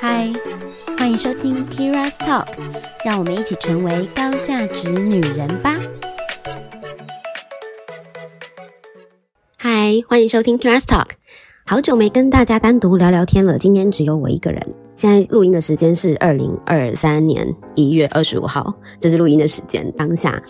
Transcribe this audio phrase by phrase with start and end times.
[0.00, 0.32] 嗨，
[0.96, 2.46] 欢迎收听 Kira's Talk，
[3.04, 5.74] 让我们一起成为高价值女人吧。
[9.56, 11.08] 嗨，欢迎收听 Kira's Talk，
[11.66, 14.62] 好久没跟大家单独聊聊天了，今天只有我一个人。
[14.96, 20.42] 现在录音的时间是二零二三年一月二十五号，这是录音的时间，当下。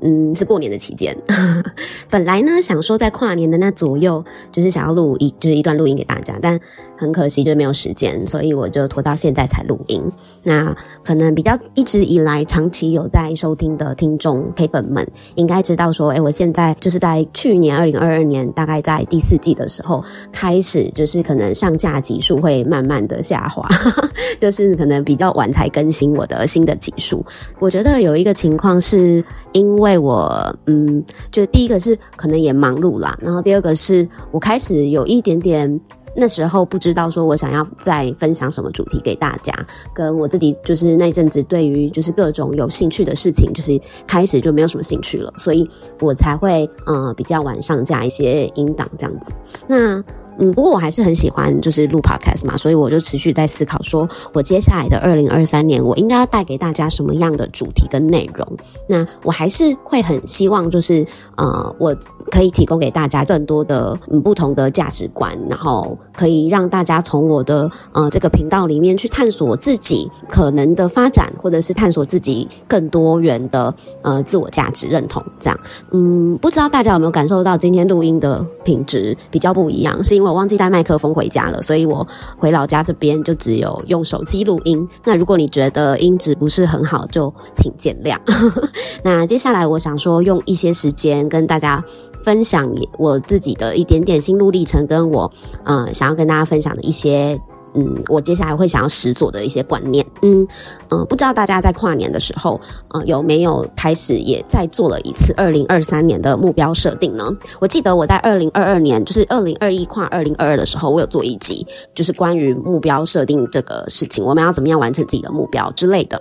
[0.00, 1.16] 嗯，是过年的期间，
[2.10, 6.58] 本来呢想说在跨年的那左右，就是想要录一就是一段录音给大家，但
[7.04, 10.02] 很可惜就没有时间，所以我就拖到现在才录音。
[10.42, 23.68] 那可能比较一直以来长期有在收听的听众 K 粉们，应该知道说，哎，我现在就是在去年二零二二年，大概在第四季的时候开始，就是可能上架集数会慢慢的下滑，
[24.40, 27.24] 就是可能比较晚才更新我的新的集数。
[27.58, 29.94] 我觉得有一个情况是因为。
[30.04, 35.80] 我嗯，就第一个是可能也忙碌啦，然后第二个是我开始有一点点
[36.16, 39.52] 那时候不知道说我想要再分享什么主题给大家，
[39.94, 45.68] 跟我自己就是那阵子对于就是各种有兴趣的事情，就是开始就没有什么兴趣了，所以
[46.00, 49.32] 我才会呃比较晚上架一些音档这样子。
[49.68, 50.02] 那。
[50.38, 58.46] 嗯，不过我还是很喜欢就是录 podcast 嘛，所以我就持续在思考，说我接下来的二零二三年，我应该要带给大家什么样的主题跟内容。
[58.88, 61.96] 那我还是会很希望，就是呃，我
[62.32, 75.22] 可以提供给大家更多的嗯不同的价值观，然后可以让大家从我的呃这个频道里面去探索自己可能的发展，或者是探索自己更多元的呃自我价值认同。
[75.38, 75.60] 这样，
[75.92, 80.23] 嗯，不知道大家有没有感受到今天录音的品质比较不一样，是因为。
[80.24, 82.06] 我忘记带麦克风回家了，所以我
[82.38, 84.88] 回老家这边就只有用手机录音。
[85.04, 88.18] 那如果你觉得音质不是很好，就请见谅。
[89.04, 91.84] 那接下来我想说，用一些时间跟大家
[92.24, 95.30] 分享我自己的一点点心路历程，跟我
[95.64, 97.40] 嗯想要跟大家分享的一些。
[97.74, 107.24] 嗯，我接下来会想要实做的一些观念，嗯嗯、呃，不知道大家在跨年的时候，呃，有没有开始也在做了一次二零二三年的目标设定呢？
[107.60, 116.20] 我记得我在二零二二年，就是二零二一跨二零二二的时候，我有做一集，就是关于目标设定这个事情，我们要怎么样完成自己的目标之类的。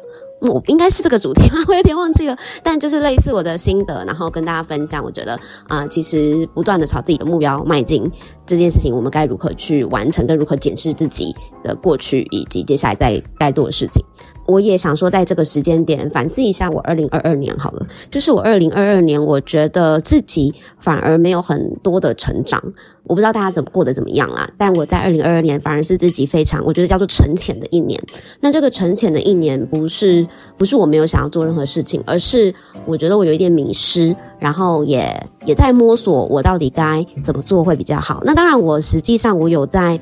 [0.51, 1.63] 我应该是这个主题吗？
[1.67, 5.03] 我有点忘记了，但就是类似我的心得，然后跟大家分享。
[5.03, 8.09] 我觉得啊、其实不断的朝自己的目标迈进
[8.45, 11.33] 这件事情，我们该如何去完成，跟如何检视自己
[11.63, 14.03] 的过去，以及接下来在该做的事情。
[14.45, 22.61] 我也想说，在这个时间点反思一下我二零二二年好了，就是我二零二二年，我觉得自己反而没有很多的成长。
[23.05, 27.99] 我不知道大家怎么过得怎么样啦，但我在二零二二年反而是自己非常，我觉得叫做沉潜的一年。
[28.41, 30.25] 那这个沉潜的一年，不是
[30.57, 32.53] 不是我没有想要做任何事情，而是
[32.85, 38.21] 我觉得我有一点迷失，然后也也在摸索我到底该怎么做会比较好。
[38.25, 39.99] 那当然，我实际上我有在。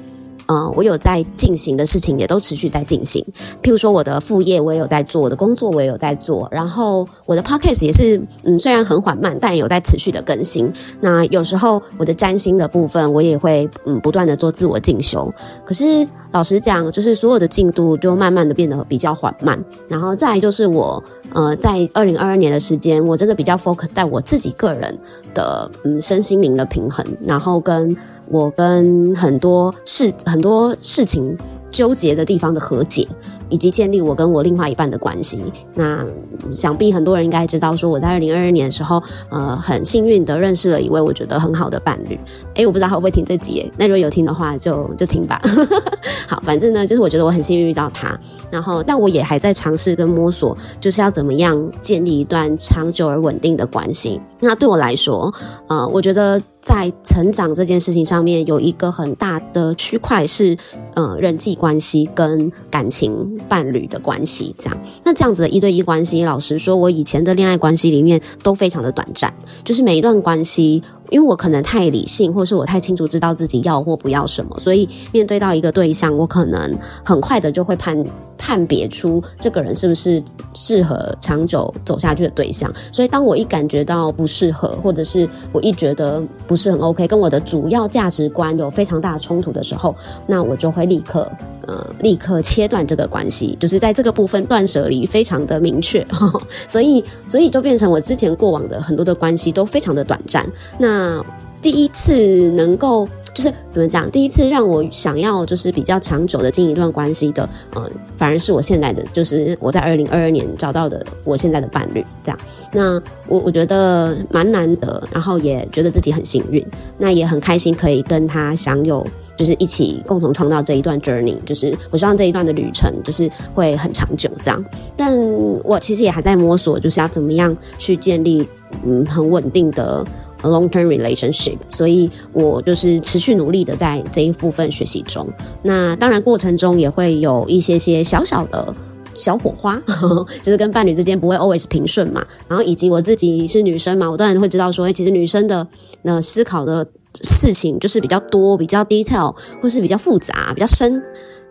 [0.47, 3.25] 嗯，我有在进行的事情也都持续在进行，
[3.61, 10.71] 譬如说我的副业我也有在做，我的工作我也有在做，然后我的 podcast 也是，嗯，虽然很缓慢，但也有在持续的更新。
[10.99, 15.33] 那有时候我的占星的部分我也会，嗯，不断的做自我进修。
[15.63, 19.63] 可是老实讲，就是所有的进度就慢慢的变得比较缓慢。
[19.87, 21.01] 然后再就是我，
[21.33, 24.97] 呃，在二零二二年的时间，我真的比较 focus 在我自己个人
[25.33, 27.95] 的，嗯，身心灵的平衡，然后跟。
[28.31, 31.37] 我跟很多事很多事情
[31.69, 33.07] 纠结的地方的和解，
[33.49, 35.43] 以及建立我跟我另外一半的关系。
[35.73, 36.05] 那
[36.49, 42.17] 想必很多人应该知道，说我在二零二二年的时候，呃，很幸运的认识了一位我觉得很好的伴侣。
[42.55, 45.41] 诶，我不知道他会不会听这集，那如果有听的话就，就就听吧。
[46.27, 48.17] 好，反正呢，就是我觉得我很幸运遇到他。
[48.49, 54.21] 然后，但我也还在尝试跟摸索，就是要怎么样建立一段长久而稳定的关系。
[54.39, 55.33] 那对我来说，
[55.67, 56.41] 呃，我觉得。
[56.61, 60.55] 在成长这件事情上面，有一个很大的区块是，
[60.93, 64.77] 呃，人际关系跟感情伴侣的关系这样。
[65.03, 70.83] 那这样子的一对一关系，老实说，我以前的恋爱关系里面都非常的短暂，就是每一段关系。
[71.11, 78.03] 因为我可能太理性，或是我太清楚知道自己要或不要什么，所以面对到一个对象，我可能很快的就会判
[78.37, 80.23] 判别出这个人是不是
[80.55, 82.73] 适合长久走下去的对象。
[82.91, 89.93] 所以当我一感觉到不适合，或者是我一觉得不是很 OK，跟我的主要价值观有非常大的冲突的时候，
[90.25, 91.29] 那我就会立刻
[91.71, 100.45] 呃立刻切断这个关系，就是在这个部分断舍离非常的明确，呵 呵所以所以就变成我之前过往的很多的关系都非常的短暂。
[100.77, 101.23] 那
[101.61, 103.07] 第一次能够。
[103.33, 104.11] 就是怎么讲？
[104.11, 112.37] 第一次让我想要就是比较长久的经营一段关系的，呃，反而是我现在的，就是我在二零二二年找到的我现在的伴侣，这样。
[112.73, 116.61] 那我我觉得蛮难得，然后也觉得自己很幸运，
[116.97, 124.61] 那也很开心可以跟他享有，就是一起共同创造这一段 journey，就是我希望这一段的旅程就是会很长久这样。
[124.97, 125.17] 但
[125.63, 128.45] 我其实也还在摸索，就是要怎么样去建立
[128.85, 130.05] 嗯很稳定的。
[130.43, 135.27] Long-term relationship，所以我就是持续努力的在这一部分学习中。
[135.63, 138.73] 那当然过程中也会有一些些小小的
[139.13, 142.25] 小火花，呵 呵就是跟伴侣之间不会 always 平顺嘛。
[142.47, 145.67] 然后以及我自己是女生嘛，我当然会知道说，哎，其实女生的
[146.01, 146.85] 那思考的
[147.21, 151.01] 事情就是比较多、比较 detail，或是比较复杂、比较深。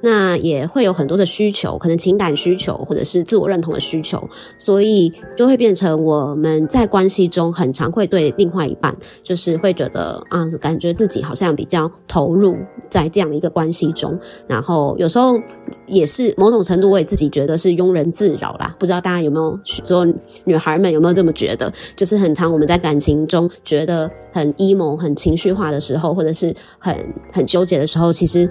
[0.03, 4.23] 那也会有很多的需求，可能情感需求或者是自我认同的需求，
[4.57, 12.57] 所以就会变成我们在关系中很常会对另外一半，就是会觉得啊，感觉自己好像比较投入
[12.89, 15.39] 在这样的一个关系中，然后有时候
[15.87, 18.75] 也是某种程度，我也自己觉得是庸人自扰啦。
[18.79, 20.07] 不知道大家有没有许多
[20.45, 21.71] 女孩们有没有这么觉得？
[21.95, 26.97] 就是很常我们在感情中觉得很 emo、很情绪化的时候，或者是很
[27.33, 28.49] 很纠结的时候，其实。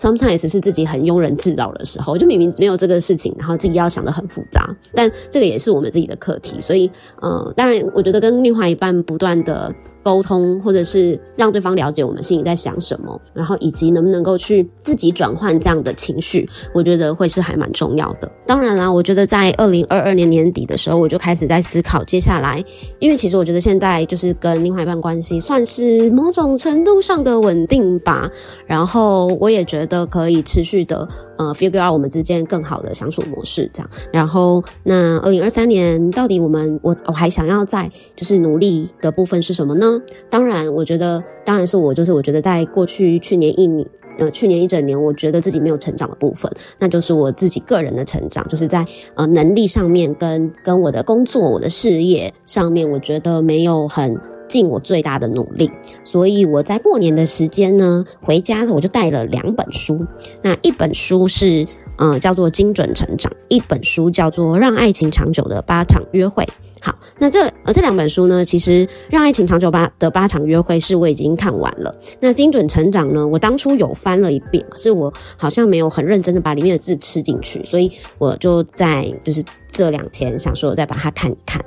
[0.00, 9.70] Sometimes 是自己很庸人自扰的时候，就明明没有这个事情，然后自己要想得很复杂，但这个也是我们自己的课题，所以，呃，当然，我觉得跟另外一半不断的。
[10.02, 18.30] 沟通，或者是让对方了解我们心里在想什么，然后以及能不能够去自己转换这样的情绪，我觉得会是还蛮重要的。
[18.46, 22.64] 当然啦，我觉得在二零二二年年底的时候，我就开始在思考接下来，
[22.98, 28.30] 因为其实我觉得现在就是跟另外一半关系算是某种程度上的稳定吧，
[28.66, 31.08] 然后我也觉得可以持续的。
[31.40, 33.90] 呃，figure out 我们之间更好的相处模式，这样。
[34.12, 39.98] 然后，那二零二三年到底我们我我还想要在就是努力的部分是什么呢？
[40.28, 43.88] 当然，我觉得当然是我就是我觉得在过去去年一年
[44.18, 48.84] 呃去年一整年，我觉得自己没有成长的部分，那就是我自己个人的成长，就是在
[49.14, 54.14] 呃能力上面跟跟我的工作、我的事业上面，我觉得没有很。
[54.50, 55.70] 尽我最大的努力，
[56.02, 60.04] 所以我在过年的时间呢，回家我就带了两本书。
[60.42, 61.64] 那一本书是，
[61.96, 66.42] 呃，叫做《精准成长》，一本书叫做《让爱情长久的八场约会》。
[66.82, 71.94] 好，那这呃这两本书呢，其实《让爱情长久八的八场约会》是我已经看完了。
[72.18, 81.62] 那《精准成长》呢，我当初有翻了一遍，可是我好像没有很认真的把里面的字吃进去，所以我就在就是这两天想说再把它看一看。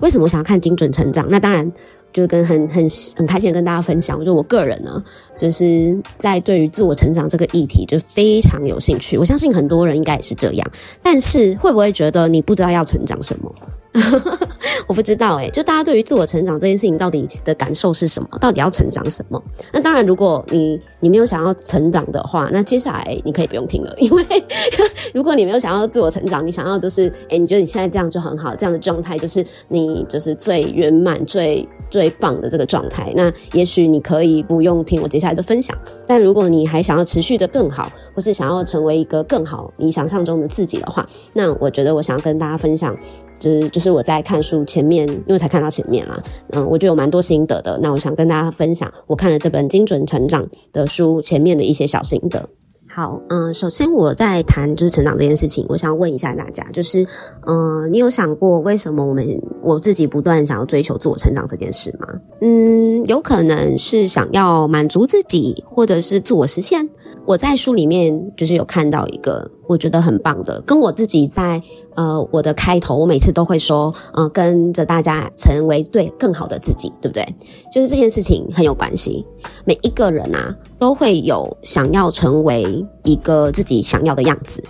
[0.00, 1.24] 为什么我想要看《精准成长》？
[1.28, 1.72] 那当然。
[2.12, 5.02] 就跟很很很开心的跟大家分享，就我个人呢，
[5.36, 9.16] 就是在对于自我成长这个议题就非常有兴趣。
[9.18, 10.70] 我相信很多人应该也是这样，
[11.02, 13.54] 但是会不会觉得你不知道要成长什么？
[14.86, 18.28] 我不知道诶，就大家对于自我成长这件事情到底的感受是什么？
[18.38, 19.42] 到底要成长什么？
[19.72, 24.24] 那当然，如果你你没有想要成长的话，那接下来你可以不用听了，因为
[25.12, 35.76] 如果你没有想要自我成长，你想要就是诶，你觉得你现在这样就很好，这样的状态就是你就是最圆满、最最棒的这个状态，那也许你可以不用听我接下来的分享。
[36.06, 42.96] 但如果你还想要持续的更好，或是想要成为一个更好你想象中的自己的话，那我觉得我想要跟大家分享。
[43.38, 46.20] 就是就是我在看书前面，因为才看到前面嘛，
[46.50, 47.78] 嗯，我就有蛮多心得的。
[47.82, 52.48] 那我想跟大家分享，我看了这本《精准成长》的书前面的一些小心得。
[52.90, 57.06] 好，嗯，首先我在谈就是成长这件事情，我想问一下大家，就是，
[57.46, 59.24] 嗯，你有想过为什么我们
[59.62, 62.08] 我自己不断想要追求自我成长这件事吗？
[62.40, 66.88] 嗯，有可能是想要满足自己，或者是自我实现。
[67.28, 71.60] 我在书里面就是有看到一个我觉得很棒的，跟我自己在
[71.94, 77.22] 呃我的开头，我每次都会说，嗯、呃，跟着大家成为对更好的自己，对不对？
[77.70, 79.26] 就是这件事情很有关系。
[79.66, 84.64] 每一个人啊，都会有想要成为一个自己想要的样子。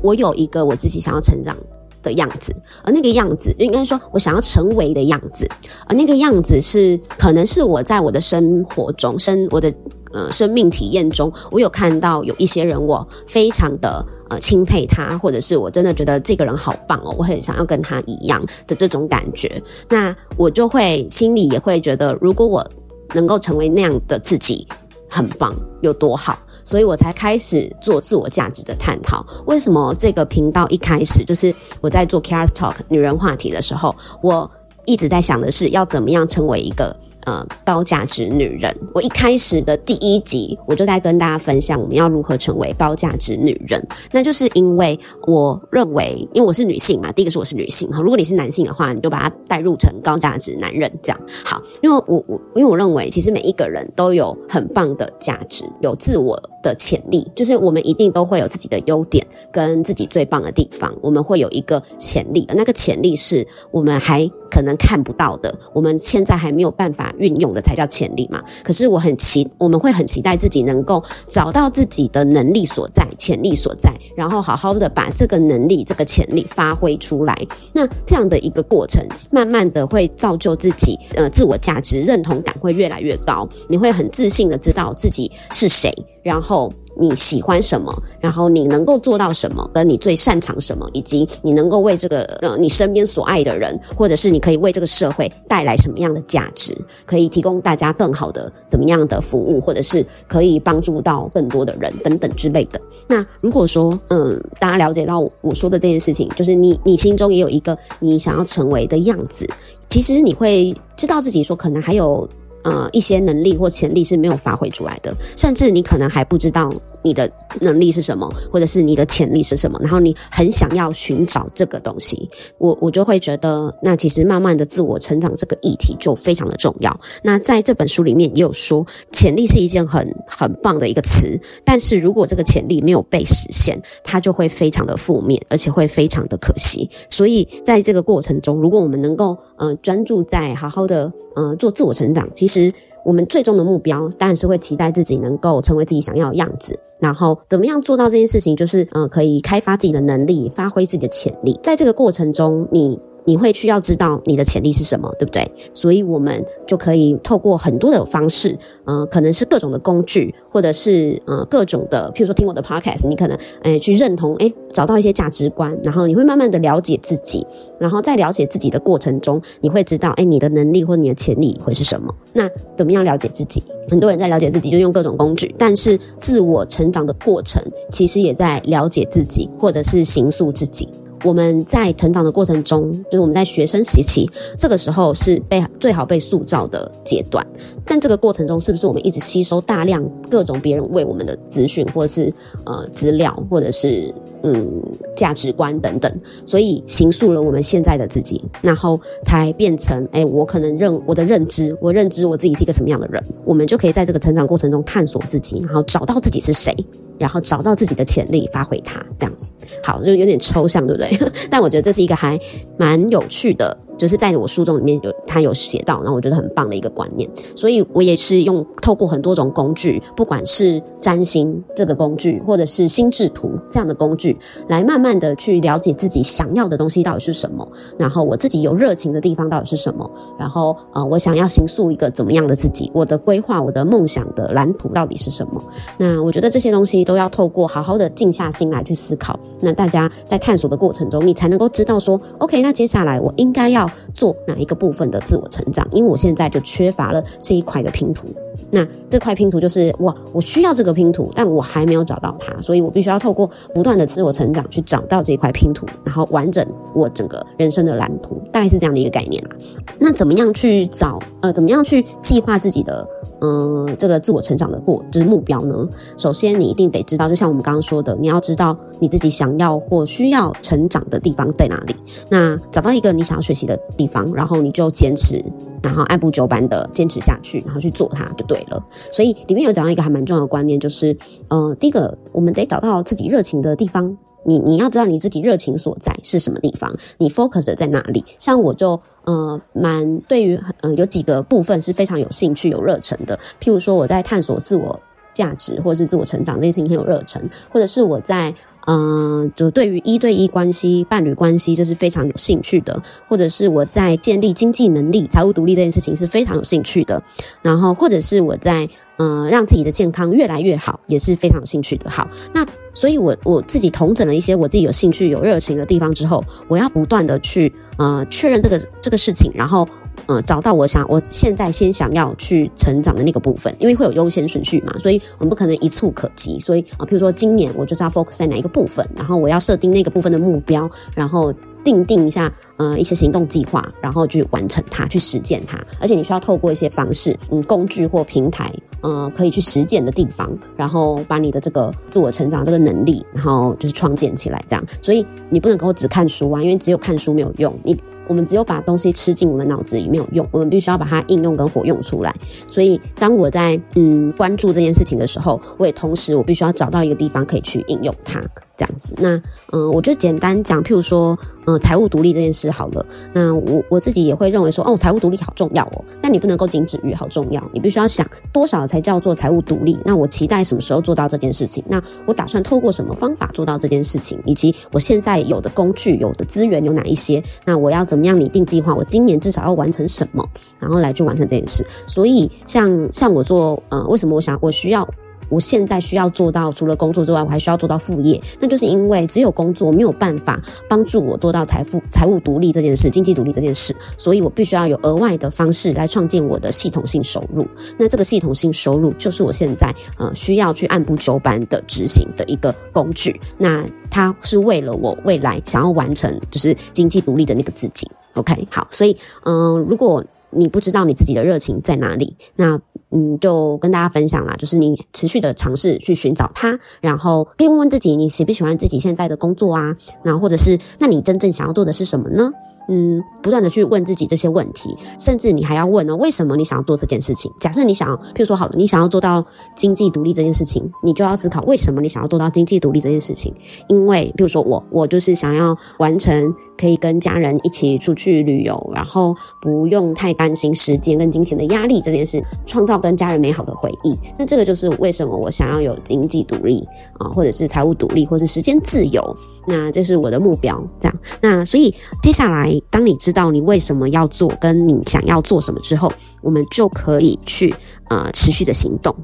[0.00, 1.56] 我有一个我自己想要成长
[2.04, 5.44] 的样子，而那个样子应该说我想要成为的样子，
[5.88, 9.74] 而那个样子是可能是我在我的生活中生我的。
[10.16, 19.60] 呃，生命体验中，我有看到有一些人，我非常的呃钦佩他，或者是我真的觉得这个人好棒哦，我很想要跟他一样的这种感觉。
[19.88, 22.64] 那我就会心里也会觉得，如果我
[23.12, 24.64] 能够成为那样的自己，
[25.10, 26.38] 很棒，有多好。
[26.64, 29.24] 所以我才开始做自我价值的探讨。
[29.46, 34.50] 为什么这个频道一开始就是我在做 Kara's Talk 女人话题的时候，我
[34.84, 36.96] 一直在想的是要怎么样成为一个。
[37.24, 38.74] 呃高价值女人。
[38.94, 43.82] 我一开始的第一集我就在跟大家分享我们要如何成为高价值女人。
[44.12, 48.00] 那就是因为我认为，因为我是女性嘛，第一个是我是女性哈。
[48.00, 51.60] 如果你是男性的话，你就把它带入成高价值男人这样好。
[51.82, 68.40] 因为我我因为我认为，其实每一个人都有很棒的价值，有自我的潜力，就是我们一定都会有自己的优点跟自己最棒的地方，我们会有一个潜力，那个潜力是我们还可能看不到的，我们现在还没有办法运用的才叫潜力嘛。
[68.62, 77.36] 可是我很期，我们会很期待自己能够找到自己的能力所在、潜力所在，然后好好的把这个能力、这个潜力发挥出来。
[77.72, 85.92] 那这样的一个过程，慢慢的会造就自己，呃，自我价值认同感会越来越高，你会很自信的知道自己是谁，
[86.22, 86.72] 然后。
[86.96, 87.92] 你喜欢什么？
[88.20, 89.68] 然后你能够做到什么？
[89.72, 90.88] 跟你最擅长什么？
[90.92, 96.76] 以及你能够为这个呃你身边所爱的人，或者是你可以为这个社会带来什么样的价值？
[97.04, 102.80] 可以提供大家更好的怎么样的服务，或者是可以帮助到更多的人等等之类的。
[103.06, 109.46] 那如果说嗯，大家了解到我说的这件事情，就是你你心中也有一个你想要成为的样子，
[109.88, 112.28] 其实你会知道自己说可能还有。
[112.64, 116.72] 呃，一些能力或潜力是没有发挥出来的，甚至你可能还不知道
[117.04, 117.30] 你的
[117.60, 126.98] 能力是什么，或者是你的潜力是什么，然后你很想要寻找这个东西，我我就会觉得，那其实慢慢的自我成长这个议题就非常的重要。
[127.22, 136.88] 那在这本书里面也有说，潜力是一件很很棒的一个词，但是如果这个潜力没有被实现，它就会非常的负面，而且会非常的可惜。
[137.10, 141.12] 所以在这个过程中，如果我们能够呃专注在好好的。
[141.36, 142.72] 呃，做自我成长，其实
[143.04, 146.78] 我们最终的目标当然是会期待自己能够成为自己想要的样子。
[146.98, 151.58] 然后怎么样做到这件事情，就是呃，可以开发自己的能力，发挥自己的潜力。
[151.62, 152.98] 在这个过程中，你。
[153.26, 155.50] 你会需要知道你的潜力是什么，对不对？
[155.72, 167.46] 所以我们就可以透过很多的方式，呃，可能是各种的工具，或者是呃各种的，譬如说听我的 podcast，你可能诶去认同，诶找到一些价值观，然后你会慢慢的了解自己，
[167.78, 172.14] 然后在了解自己的过程中，你会知道，诶你的能力或你的潜力会是什么？
[172.34, 172.46] 那
[172.76, 173.62] 怎么样了解自己？
[173.88, 177.60] 很多人在了解自己，就用各种工具，但是自我成长的过程，
[177.90, 180.88] 其实也在了解自己，或者是形塑自己。
[181.24, 187.44] 我们在成长的过程中，就是我们在学生时期，这个时候是被最好被塑造的阶段。
[187.82, 192.30] 但这个过程中，是不是我们一直吸收大量各种别人为我们的资讯，或者是
[192.66, 194.82] 呃资料，或者是嗯
[195.16, 206.72] 价值观等等，所以形塑了我们现在的自己，然后才变成哎，我可能认我的认知，我认知我自己是一个什么样的人，我们就可以在这个成长过程中探索自己，然后找到自己是谁。
[207.16, 209.52] 然后找到自己的潜力，发挥它，这样子
[209.84, 211.08] 好，就有点抽象，对不对？
[211.48, 212.36] 但我觉得这是一个还
[212.76, 213.78] 蛮有趣的。
[213.96, 224.34] 就是在我书中里面有他有写到，然后我觉得很棒的一个观念，所以我也是用透过很多种工具，不管是占星这个工具，或者是心智图这样的工具，
[224.68, 227.68] 来慢慢的去了解自己想要的东西到底是什么，
[227.98, 235.62] 然后我自己有热情的地方到底是什么，然后呃，我想要形塑一个怎么样的自己，我的规划，我的梦想的蓝图到底是什么？
[235.98, 243.90] 那我觉得这些东西都要透过好好的静下心来去思考，那大家在探索的过程中，你才能够知道说，OK，那接下来我应该要。
[244.14, 245.84] 做哪一个部分的自我成长？
[245.90, 248.28] 因为我现在就缺乏了这一块的拼图。
[248.70, 259.50] 那这块拼图就是哇，我需要这个拼图，但我还没有找到它，所以我必须要透过不断的自我成长去找到这块拼图，然后完整我整个人生的蓝图，大概是这样的一个概念啦。
[259.98, 261.18] 那怎么样去找？
[261.42, 263.06] 呃，怎么样去计划自己的？
[263.40, 265.86] 嗯，这个自我成长的过就是目标呢。
[266.16, 271.94] 首先，你一定得知道，就像我们刚刚说的，你要知道你自己想要或需要成长的地方在哪里。
[272.30, 275.44] 那找到一个你想要学习的地方，然后你就坚持，
[275.84, 278.84] 然后按部就班的坚持下去，然后去做它就对了。
[279.10, 281.16] 所以里面有讲到一个还蛮重要的观念，就是
[281.48, 284.16] 呃，第一个，我们得找到自己热情的地方。
[284.46, 288.22] 你你要知道你自己热情所在是什么地方，你 focus 在哪里？
[288.38, 293.40] 像我就呃蛮对于呃有几个部分是非常有兴趣、有热忱的。
[293.58, 295.00] 譬如说我在探索自我
[295.34, 298.54] 价值或者是自我成长这件事情很有热忱，或者是我在
[298.86, 307.22] 呃就对于一对一关系、伴侣关系这是非常有兴趣的，或者是我在建立经济能力、财务独立这件事情是非常有兴趣的。
[307.60, 308.88] 然后或者是我在
[309.18, 312.08] 呃让自己的健康越来越好，也是非常有兴趣的。
[312.08, 312.64] 好，那。
[312.96, 319.88] 所以我，我我自己统整了一些我自己有兴趣、有热情的地方之后，我要不断的去呃确认这个这个事情，然后
[320.26, 326.58] 呃找到我想我现在先想要去成长的那个部分，因为会有优先顺序嘛，所以我们不可能一蹴可及。
[326.58, 331.52] 所以啊，呃，譬如说今年我就是要 focus 在哪一个部分，然后我要设定那个部分的目标，然后
[331.82, 335.78] 定定一下呃一些行动计划，然后去完成它，去实践它。
[336.00, 344.84] 而且你需要透过一些方式，嗯，工具或平台，呃，可以去实践的地方，然后把你的这个自我成长这个能力，然后就是创建起来，这样。
[345.02, 347.78] 所以你不能够只看书啊，因为只有看书没有用。
[347.82, 347.94] 你
[348.28, 352.34] 我们只有把东西吃进我们脑子里没有用，我们必须要把它应用跟活用出来。
[352.66, 358.42] 所以当我在嗯关注这件事情的时候，我也同时我必须要找到一个地方可以去应用它。
[358.76, 359.40] 这样子，那
[359.72, 363.06] 嗯，我就简单讲，譬如说，嗯，财务独立这件事好了。
[363.32, 366.04] 那我我自己也会认为说，哦，财务独立好重要哦。
[366.20, 369.96] 但你不能够仅止于好重要，你必须要想多少才叫做财务独立。
[370.04, 371.84] 那我期待什么时候做到这件事情？
[371.88, 374.42] 那我打算透过什么方法做到这件事情？
[374.44, 377.40] 以及我现在有的工具、有的资源有哪一些？
[377.64, 378.92] 那我要怎么样拟定计划？
[378.92, 380.44] 我今年至少要完成什么，
[380.80, 381.86] 然后来去完成这件事。
[382.08, 385.08] 所以像，像我做，呃，为什么我想我需要？
[385.48, 388.40] 我现在需要做到，除了工作之外，我还需要做到副业。
[388.60, 397.66] 那就是因为只有工作没有办法帮助我做到财富、财务独立这件事、经济独立这件事，所以我必须要有额外的方式来创建我的系统性收入。
[397.98, 403.40] 那这个系统性收入就是我现在呃需要去按部就班的执行的一个工具。
[403.58, 408.08] 那它是为了我未来想要完成就是经济独立的那个自己。
[408.34, 410.24] OK，好，所以嗯、如果
[410.56, 412.80] 你不知道你自己的热情在哪里，那。
[413.16, 419.96] 嗯，就跟大家分享啦，就是你持续的尝试去寻找它，然后可以问问自己，你喜不喜欢自己现在的工作啊？
[420.24, 422.50] 然后或者是，那你真正想要做的是什么呢？
[422.88, 427.50] 嗯，不断的去问自己这些问题，甚至你还要问哦，为什么你想要做这件事情？
[427.58, 433.54] 假设你想要，譬如说好了，你想要做到经济独立这件事情，你就要思考为什么你想要做到经济独立这件事情。
[433.88, 444.18] 因为，譬如说我，我就是想要完成可以跟家人一起出去旅游，然后不用太担心时间跟金钱的压力这件事，创造跟家人美好的回忆。
[444.38, 446.86] 那这个就是为什么我想要有经济独立
[447.18, 449.36] 啊，或者是财务独立，或是时间自由。
[449.66, 451.18] 那这是我的目标，这样。
[451.40, 457.74] 那所以接下来，当你知道你为什么要做，跟你想要做什么之后，我们就可以去
[458.08, 459.14] 呃持续的行动。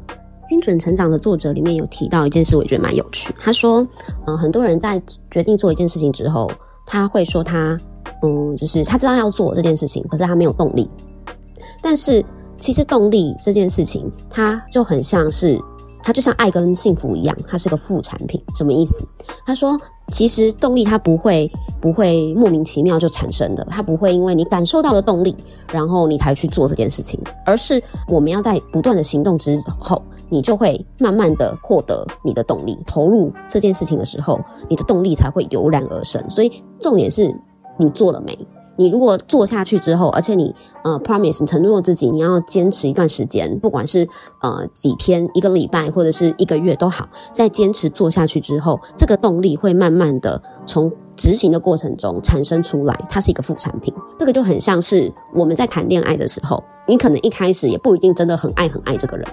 [0.46, 3.32] 精准成长的作者里面有提到一件事，我觉得蛮有趣。
[3.38, 3.86] 他说，
[4.26, 6.50] 嗯、很多人在决定做一件事情之后，
[6.86, 7.78] 他会说他，
[8.22, 10.90] 嗯，就是他知道要做这件事情，可是他没有动力。
[11.82, 12.24] 但是
[12.58, 15.60] 其实动力这件事情，它就很像是。
[16.02, 18.42] 它就像爱跟幸福一样，它是个副产品。
[18.54, 19.04] 什么意思？
[19.44, 19.78] 他说，
[20.10, 21.50] 其实动力它不会
[21.80, 25.34] 不会莫名其妙就产生的，它不会因为你感受到了动力，
[25.72, 32.76] 然后你才去做这件事情，而是我们要在不断的行动之后，你就会慢慢的获得你的动力。
[32.86, 36.22] 投入这件事情的时候，你的动力才会油然而生。
[36.28, 37.34] 所以重点是
[37.78, 38.36] 你做了没？
[38.80, 44.08] 你如果做下去之后，而且你呃 promise 你承诺自己，你要坚持一段时间，不管是
[44.40, 53.92] 呃几天、一个礼拜或者是一个月都好，在坚持做下去之后，这个动力会慢慢的从执行的过程中产生出来，它是一个副产品。
[54.18, 59.26] 这个就很像是我们在谈恋爱的时候，你可能一开始也不一定真的很爱很爱这个人。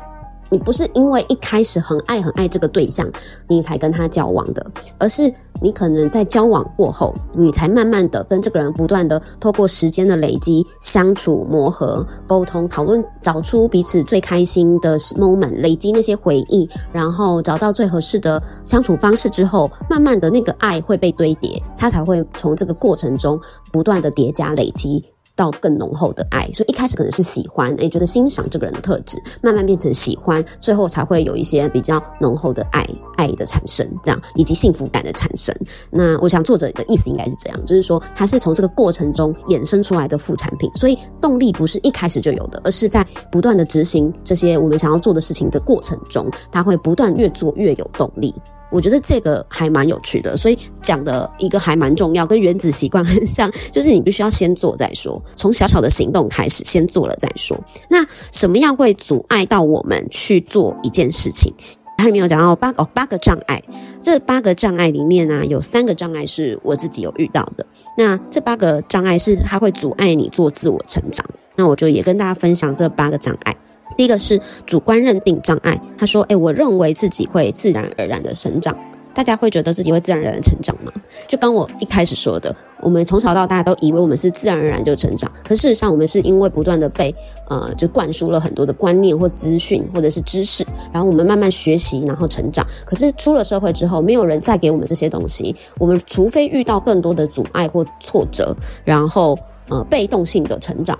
[0.49, 3.09] 你不是因为一开始很爱很爱这个对象，
[3.47, 4.65] 你才跟他交往的，
[4.97, 23.39] 而是你可能在交往过后，你才慢慢的跟这个人不断的透过时间的累积、相处、磨合、沟通、讨论，找出彼此最开心的 moment，累积那些回忆，然后找到最合适的相处方式之后，慢慢的那个爱会被堆叠，他才会从这个过程中
[23.71, 25.03] 不断的叠加累积。
[25.37, 35.55] 到更浓厚的爱，所以一开始可能是喜欢，诶，觉得欣赏这个人的特质，慢慢变成喜欢，最后才会有一些比较浓厚的爱，爱的产生，这样以及幸福感的产生。
[35.91, 48.33] 那我想作者的意思应该是这样，就是说他是从这个过程中衍生出来的副产品，所以动力不是一开始就有的，而是在不断的执行这些我们想要做的事情的过程中，他会不断越做越有动力。
[48.69, 57.57] 我觉得这个还蛮有趣的，所以讲的一个还蛮重要，跟原子习惯很像，就是你必须要先做再说，从小小的行动开始，先做了再说。
[57.89, 61.53] 那什么样会阻碍到我们去做一件事情？
[61.97, 63.63] 它里面有讲到八个哦，八个障碍，
[63.99, 67.65] 这八个障碍里面呢，有三个障碍是我自己有遇到的。
[67.97, 71.25] 那这八个障碍是它会阻碍你做自我成长。
[71.55, 73.57] 那我就也跟大家分享这八个障碍。
[73.97, 78.77] 第一个是主观认定障碍，他说：“诶，我认为自己会自然而然的成长。
[79.13, 80.91] 大家会觉得自己会自然而然的成长吗？
[81.27, 87.13] 就刚我一开始说的，我们从小到大都以为我们是自然而然就成长，可事实上我们是因为不断的被
[87.49, 92.63] 呃就灌输了很多的观念或资讯或者是知识，然后我们慢慢学习，然后成长。
[92.85, 98.55] 可是出了社会之后，没有人再给我们这些东西，我们除非遇到更多的阻碍或挫折，
[98.85, 99.35] 然后
[99.69, 100.97] 呃被动性的成长。”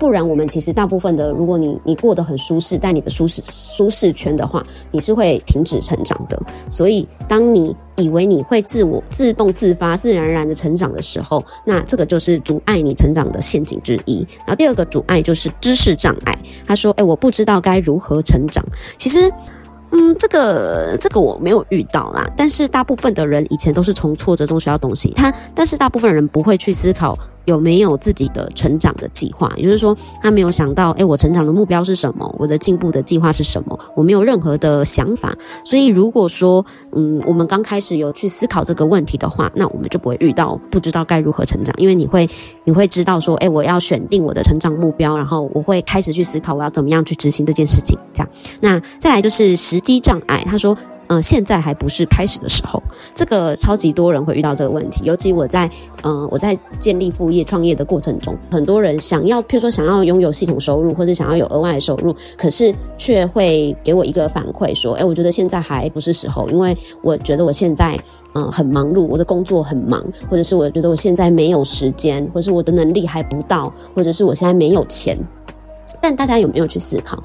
[0.00, 6.40] 不然，我们其实大部分的，如果你你过得很舒适，在你的舒适舒适圈的话，你是会停止成长的。
[6.70, 14.26] 所以当你以为你会自我自动自发、自然而然的成长的时候，那这个就是阻碍你成长的陷阱之一。
[14.38, 16.34] 然后第二个阻碍就是知识障碍。
[16.66, 18.64] 他说：“诶，我不知道该如何成长。”
[18.96, 19.30] 其实。
[19.92, 25.10] 嗯，这个这个我没有遇到啦，但是大部分的人以前都是从挫折中学到东西。
[25.10, 27.18] 他，但是大部分人不会去思考。
[27.50, 29.52] 有没有自己的成长的计划？
[29.56, 32.34] 也就是说，他没有想到，诶，我成长的目标是什么？
[32.38, 33.78] 我的进步的计划是什么？
[33.94, 35.36] 我没有任何的想法。
[35.64, 42.28] 所以，如果说，嗯，我们刚开始有去思考这个问题的话，那我们就不会遇到不知道该如何成长，因为你会，
[42.64, 47.98] 你会知道说，诶，我要选定我的成长目标，然后我会开始去思考我要怎么样去执行这件事情。
[48.14, 50.42] 这样，那再来就是时机障碍。
[50.46, 50.76] 他说。
[51.12, 52.80] 嗯，现在还不是开始的时候，
[53.12, 55.02] 这个超级多人会遇到这个问题。
[55.04, 55.68] 尤其我在，
[56.04, 67.98] 嗯，我在建立副业创业的过程中，很多人想要，譬如说想要拥有系统收入，或者想要有额外的收入，可是却会给我一个反馈说，诶，我觉得现在还不是时候，因为我觉得我现在，
[68.36, 75.18] 嗯，很忙碌，我的工作很忙，或者是我觉得我现在没有时间，或者是我的能力还不到，或者是我现在没有钱。
[76.00, 77.22] 但大家有没有去思考，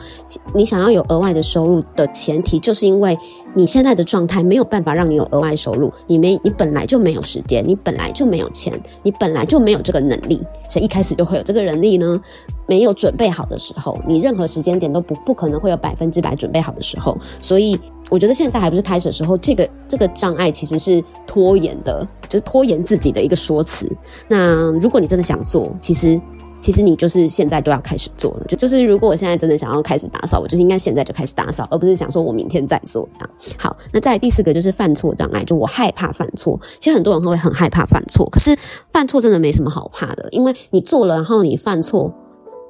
[0.53, 3.17] 你想要有额外的收入的前提，就是因为
[3.53, 10.45] 你现在的状态没有办法让你有额外收入，你没，你本来就没有时间，你本来就没有钱，你本来就没有这个能力。
[10.67, 12.21] 谁一开始就会有这个能力呢？
[12.67, 17.17] 没有准备好的时候，你任何时间点都不不可能会有百分之百准备好的时候。
[17.39, 23.89] 所以，我觉得现在还不是开始的时候，这个这个障碍其实是拖延的，就是拖延自己的一个说辞。
[24.27, 26.19] 那如果你真的想做，其实。
[26.61, 33.29] 其实你就是现在都要开始做了，就就是如果我现在真的想要开始打扫，我就是应该现在就开始打扫，而不是想说我明天再做这样。
[33.57, 36.59] 好，那再来第四个就是犯错障碍，就我害怕犯错。
[36.79, 38.57] 其实很多人会很害怕犯错，可是
[38.91, 42.11] 犯错真的没什么好怕的，因为你做了，然后你犯错，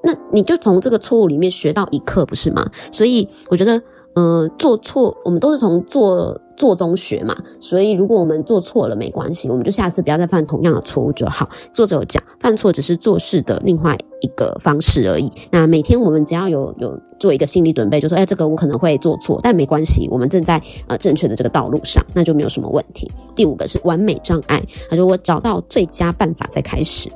[0.04, 2.70] 那你就从这个错误里面学到一课，不是吗？
[2.92, 3.82] 所以我觉得。
[4.16, 11.50] 呃，做错，我们都是从做做中学嘛，所以如果我们做错了没关系，我们就下次不要再犯同样的错误就好。
[11.74, 15.30] 作者有讲，犯错只是做事的另外一个方式而已。
[15.52, 23.12] 那每天我们只要有有做一个心理准备，就说，哎，这个我可能会做错，但没关系，我们正在呃正确的这个道路上，那就没有什么问题。
[23.36, 27.12] 第五个是完美障碍，他说我找到最佳办法再开始。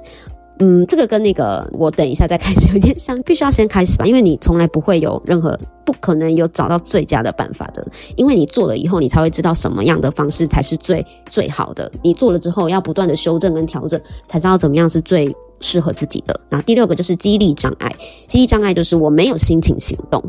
[0.59, 7.85] 嗯，这个跟那个我等一下再开始有点像，必须要先开始吧，因为你从来不会有任何不可能有找到最佳的办法的，
[8.17, 11.89] 因为你做了以后，你才会知道什么样的方式才是最最好的。
[12.03, 16.37] 你做了之后，要不断的修正跟调整，才知道怎么样是最适合自己的。
[16.49, 17.95] 那第六个就是激励障碍，
[18.27, 20.21] 激励障碍就是我没有心情行动。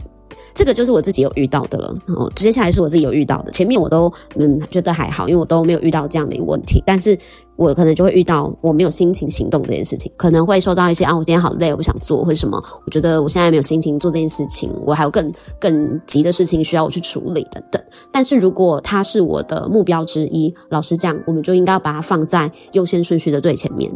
[0.54, 7.16] 这个就是我自己有遇到的了，然后接下来是我自己有遇到的，前面我都嗯觉得还好，因为我都没有遇到这样的一个问题，但是
[7.56, 17.82] 我可能就会遇到我没有心情行动这件事情，可能会受到一些啊，我今天好累，我不想做，或者什么，我觉得我现在没有心情做这件事情，我还有更更急的事情需要我去处理等等。
[18.10, 23.92] 但是如果它是我的目标之一，老实讲，我们就应该要把它放在优先顺序的最前面。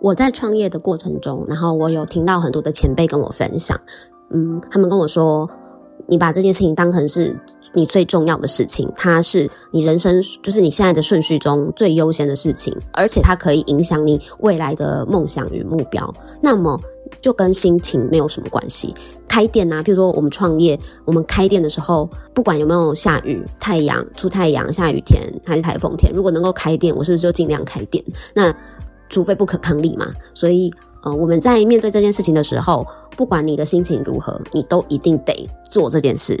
[0.00, 3.80] 我在创业的过程中，然后我有听到很多的前辈跟我分享，
[4.30, 5.48] 嗯，他们跟我说。
[6.08, 7.36] 你把这件事情当成是
[7.74, 16.12] 你最重要的事情，它是你人生，就是你现在的顺序中最优先的事情，而且它可以影响你未来的梦想与目标。
[16.40, 16.80] 那么
[17.20, 18.94] 就跟心情没有什么关系。
[19.28, 28.02] 开店啊，譬如说我们创业，我们开店的时候，不管有没有下雨、太阳、出太阳、下雨天还是台风天，如果能够开店，我是不是就尽量开店？
[28.34, 28.54] 那
[29.10, 30.10] 除非不可抗力嘛。
[30.32, 36.38] 所以，呃，我们在面对这件事情的时候，不管你的心情如何，你都一定得做这件事。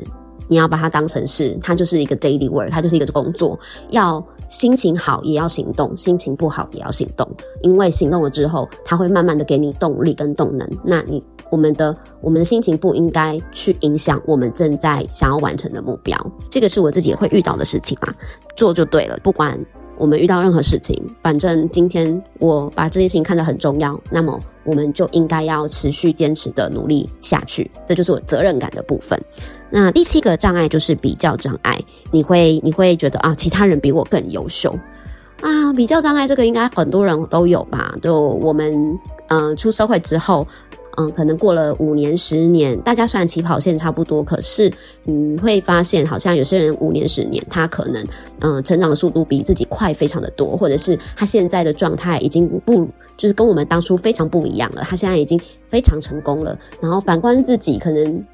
[0.50, 3.58] 你要把它当成是，它就是一个 daily work，它就是一个工作。
[3.90, 7.28] 要心情好也要行动，心情不好也要行动。
[7.60, 10.66] 因为行动了之后，它会慢慢的给你动力跟动能。
[10.82, 16.18] 那你我们的我们的心情不应该去影响我们正在想要完成的目标。
[16.50, 18.14] 这个是我自己也会遇到的事情啊，
[18.56, 19.18] 做就对了。
[19.22, 19.58] 不管
[19.98, 24.40] 我们遇到任何事情，反正今天我把这件事情看得很重要，那么。
[24.64, 29.18] 我们就应该要持续坚持的努力下去，这就是我责任感的部分。
[29.70, 31.80] 那第七个障碍就是比较障碍，
[32.10, 34.78] 你会你会觉得啊，其他人比我更优秀
[35.40, 37.94] 啊，比较障碍这个应该很多人都有吧？
[38.02, 40.46] 就我们嗯、出社会之后。
[40.98, 44.72] 嗯，可能过了五年、十年，大家虽然起跑线差不多，可是
[45.04, 48.04] 你会发现，好像有些人五年、十年，他可能
[48.40, 52.84] 嗯成长的速度比自己快非常的多，或者是他现在的状态已经不
[53.16, 54.82] 就是跟我们当初非常不一样了。
[54.82, 56.58] 他现在已经非常成功了。
[56.80, 58.24] 然后反观自己，可能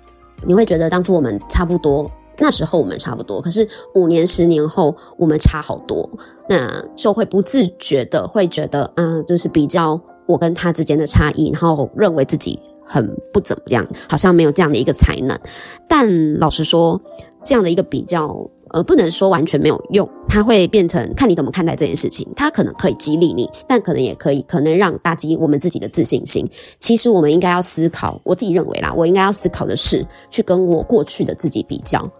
[0.42, 6.08] 你会觉得当初我们差不多，那时候我们差不多，可是五年、十年后我们差好多，
[6.48, 10.00] 那就会不自觉的会觉得，嗯，就是比较。
[10.26, 15.38] 我跟他之间的差异，然后认为自己很不怎么样，好像没有这样的一个才能。
[15.88, 17.00] 但老实说，
[17.44, 18.50] 这样的一个比较。
[18.70, 22.26] 呃，不能说完全没有用，它会变成看你怎么看待这件事情。
[22.34, 26.44] 它可能可以激励你，但可能也可以可能让打击我们自己的自信心。
[26.80, 32.10] 其实我们应该要思考，我自己认为啦，我应该要思考的是去跟我过去的自己比较。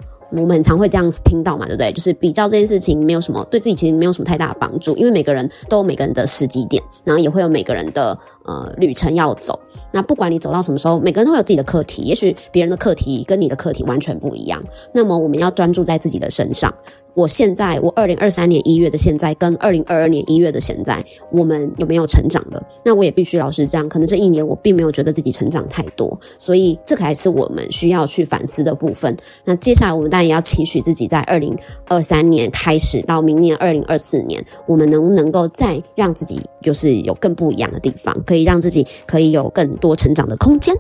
[0.42, 1.92] 我们很常会这样子听到嘛，对不对？
[1.92, 9.58] 就是比较这件事情没有什么，对自己其实没有什么太大的帮助，因为每个人都有每个人的时机点，然后也会有每个人的呃旅程要走。
[9.92, 14.62] 那不管你走到什么时候，每个人都会有自己的课题，也许别人的课题跟你的课题完全不一样。
[14.92, 16.72] 那么我们要专注在自己的身上。
[17.14, 22.62] 我现在，我二零二三年一月的现在，跟二零二二年一月的现在，我们有没有成长了？
[22.84, 29.16] 那我也必须老实讲，可能这一年我并没有觉得自己成长太多，所以这个还是我们需要去反思的部分。
[29.44, 40.74] 那接下来我们当然也要期许自己，在二零二三年开始到明年二零二四年，我们能不能够再让自己就是有更不一样的地方，可以让自己可以有更多成长的空间。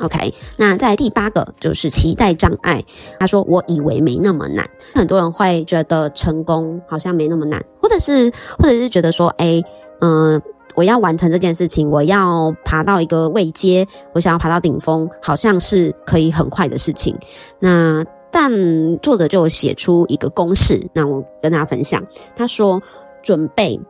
[0.00, 2.84] OK，那在第八个就是期待障碍。
[3.18, 9.64] 他说：“我以为没那么难，很多人会觉得成功好像没那么难，或者是或者是觉得说，诶，
[10.00, 10.42] 嗯、
[10.74, 17.16] 我要完成这件事情，我要爬到一个位阶，我想要爬到顶峰，好像是可以很快的事情。
[17.58, 18.52] 那但
[18.98, 22.04] 作者就写出一个公式，那我跟大家分享。
[22.36, 22.82] 他说，
[23.22, 23.80] 准备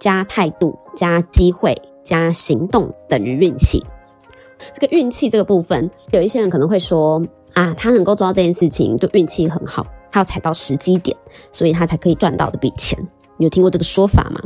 [0.00, 3.80] 加态度加机会加行动等于运气。”
[4.72, 7.22] 这个运气这个部分，有一些人可能会说
[7.54, 11.16] 啊，他能够做到这件事情，就运气很好，他要踩到时机点，
[11.50, 12.98] 所以他才可以赚到这笔钱。
[13.38, 14.40] 你有听过这个说法吗？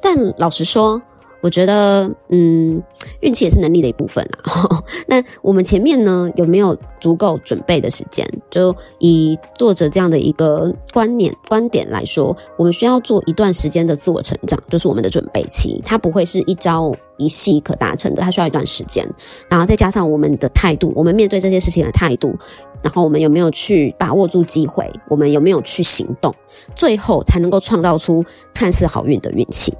[0.00, 1.00] 但老实说，
[1.42, 2.82] 我觉得，嗯，
[3.20, 4.38] 运气也是能力的一部分啦。
[5.08, 8.28] 那我们前面呢，有没有足够准备的时间？
[8.50, 15.80] 就以作者这样的一个观念观点来说，我们需要做一段时间的自我成长，就是我们的准备期。
[15.82, 19.08] 它不会是一朝一夕可达成的，它需要一段时间。
[19.48, 22.36] 然后再加上我们的态度，我们面对这些事情的态度，
[22.82, 24.92] 然后我们有没有去把握住机会？
[25.08, 26.34] 我们有没有去行动？
[26.76, 28.22] 最后才能够创造出
[28.52, 29.72] 看似好运的运气。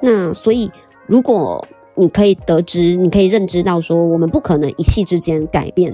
[0.00, 0.70] 那所以。
[1.10, 5.92] 如果你可以得知，你可以认知到说，我们不可能一夕之间改变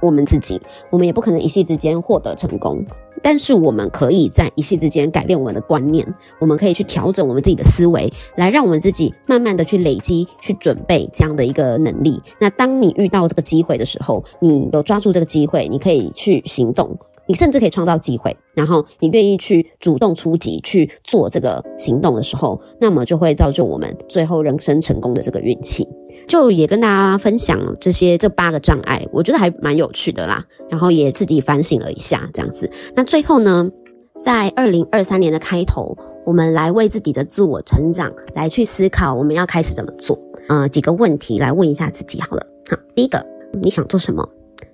[0.00, 2.86] 我们自己，我们也不可能一夕之间获得成功。
[3.20, 6.06] 但是我们可以在一夕之间改变我们的观念，
[6.38, 12.22] 我们可以去调整我们自己的思维，来让我们自己慢慢的去累积、去准备这样的一个能力。
[12.38, 16.96] 那当你遇到这个机会的时候，你有抓住这个机会，你可以去行动。
[17.28, 25.88] 你甚至可以创造机会，然后你愿意去主动出击去做这个行动的时候，那么就会造就我们最后人生成功的这个运气。
[26.26, 30.44] 就也跟大家分享这些这八个障碍，我觉得还蛮有趣的啦。
[30.70, 32.70] 然后也自己反省了一下，这样子。
[32.94, 33.70] 那最后呢，
[34.18, 40.18] 在二零二三年的开头，我们来为自己的自我成长来去思考，我们要开始怎么做？
[40.48, 42.46] 呃，几个问题来问一下自己好了。
[42.70, 43.24] 好，第一个，
[43.62, 44.26] 你想做什么？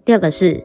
[0.04, 0.62] 第二个是。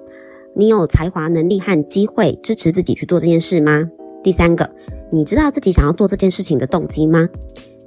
[0.58, 3.92] 你有才华、能力和机会支持自己去做这件事吗？
[4.24, 4.68] 第三个，
[5.12, 7.30] 你知道自己想要做这件事情的动机吗？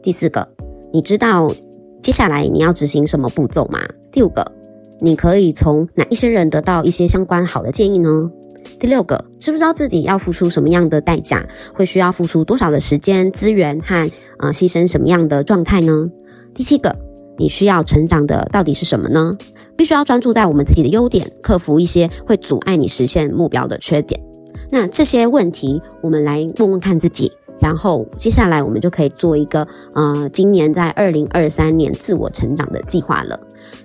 [0.01, 0.47] 第四个，
[0.93, 1.53] 你知道
[2.01, 3.81] 接下来你要执行什么步骤吗？
[4.13, 4.53] 第五个，
[5.01, 8.31] 你可以从哪一些人得到一些相关好的建议呢？
[8.79, 11.45] 第六个，知不知道自己要付出什么样的代价？
[11.75, 16.09] 会需要付出多少的时间、资源和呃牺牲什么样的状态呢？
[16.55, 16.97] 第七个，
[17.37, 19.37] 你需要成长的到底是什么呢？
[19.81, 24.23] 必须要专注在我们自己的优点，克服一些会阻碍你实现目标的缺点。
[24.71, 33.41] 那这些问题，我们来问问看自己，然后接下来我们就可以做一个呃，今年在二零二三年自我成长的计划了。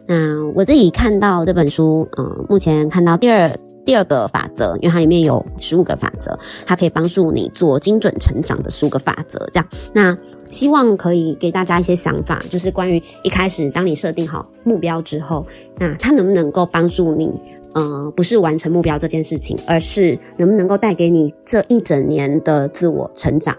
[0.06, 9.48] 那我自己看到这本书，嗯、目前看到第二第二个法则，因为它里面有十五个法则，它可以帮助你做精准成长的十五个法则。
[9.54, 10.18] 这样，那。
[10.50, 15.46] 希望可以给大家一些想法，就是关于一开始当你设定好目标之后，
[15.80, 17.32] 那它能不能够帮助你？
[17.74, 23.56] 呃，不是完成目标这件事情，而是能不能够带给你这一整年的自我成长。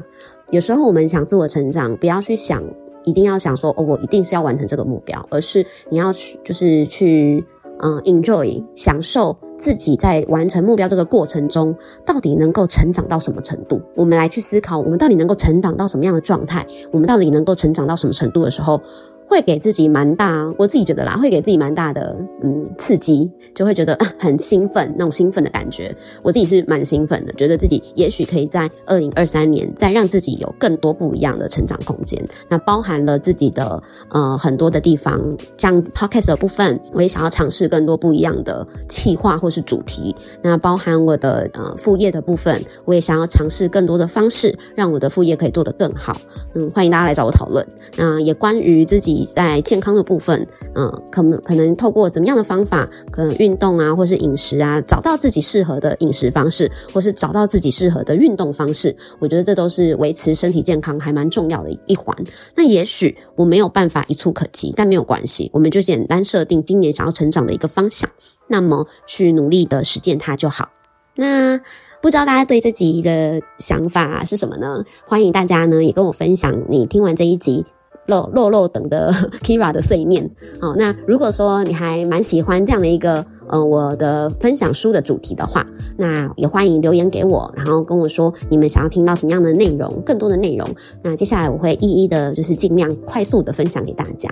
[0.51, 2.63] 有时候我们想自我成长，不要去想
[3.05, 7.45] 一定要想说哦，我一定是要完成这个目标，而是你要去就是去
[7.79, 9.37] 嗯、enjoy 享受。
[9.59, 13.81] 自己在完成目标这个过程中，到底能够成长到什么程度？
[13.95, 16.67] 我们来去思考，我们到底能够成长到什么样的状态？
[16.91, 18.81] 我们到底能够成长到什么程度的时候？
[19.27, 32.25] 会给自己蛮大，我自己觉得啦，会给自己蛮大的嗯刺激，就会觉得很兴奋，那种兴奋的感觉，我自己是蛮兴奋的，觉得自己也许可以在二零二三年再让自己有更多不一样的成长空间。
[32.49, 35.21] 那包含了自己的呃很多的地方，
[35.59, 40.15] 像 podcast 的部分，我也想要尝试更多不一样的企划或是主题。
[40.41, 46.17] 那包含我的呃副业的部分，我也想要尝试更多的方式，让我的副业可以做得更好。
[46.55, 47.67] 嗯，欢迎大家来找我讨论。
[47.97, 49.16] 那也关于自己。
[49.25, 62.17] 在健康的部分，嗯，可能可能透过怎么样的方法，可能运动啊，或是饮食啊，找到自己适合的饮食方式，或是找到自己适合的运动方式，我觉得这都是维持身体健康还蛮重要的一环。
[62.55, 68.11] 那也许我没有办法一触可及，但没有关系，我们就简单设定今年想要成长的一个方向，
[68.49, 70.71] 那么去努力的实践它就好。
[71.15, 71.59] 那
[72.03, 74.85] 不知道大家对这集的想法是什么呢？
[75.07, 77.65] 欢迎大家呢也跟我分享你听完这一集。
[78.07, 83.25] 肉肉肉等的 Kira 的碎念，好，那如果说你还蛮喜欢这样的一个。
[83.49, 85.65] 呃，我的分享书的主题的话，
[85.97, 90.69] 那也欢迎留言给我，然后跟我说你们想要听到什么样的内容，更多的内容。
[91.03, 94.29] 那接下来我会一一的，就是尽量快速的分享给大家。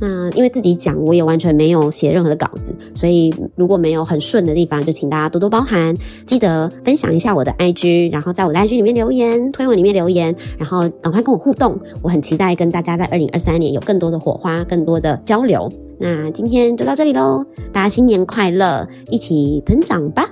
[0.00, 5.96] 那因为自己讲，我也完全没有写任何的稿子，所以如果没有很顺的地方，就请大家多多包涵。
[6.26, 11.78] 记得分享一下我的 IG，然后在我的 IG 里面留言，推文里面留言，然后赶快跟我互动。
[12.02, 15.70] 我很期待跟大家在二零二三年有更多的火花，更多的交流。
[15.98, 20.28] 那今天就到这里喽，大家新年快乐，一起成长吧！